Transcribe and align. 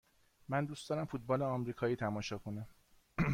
من 0.47 0.65
دوست 0.65 0.89
دارم 0.89 1.05
فوتبال 1.05 1.41
آمریکایی 1.41 1.95
تماشا 1.95 2.37
کنم. 2.37 2.67